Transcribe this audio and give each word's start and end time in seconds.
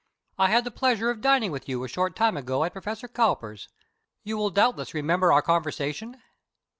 "I 0.39 0.49
had 0.49 0.63
the 0.63 0.71
pleasure 0.71 1.11
of 1.11 1.21
dining 1.21 1.51
with 1.51 1.69
you 1.69 1.83
a 1.83 1.87
short 1.87 2.15
time 2.15 2.35
ago 2.35 2.63
at 2.63 2.73
Professor 2.73 3.07
Cowper's. 3.07 3.69
You 4.23 4.35
will 4.35 4.49
doubtless 4.49 4.95
remember 4.95 5.31
our 5.31 5.43
conversation?" 5.43 6.19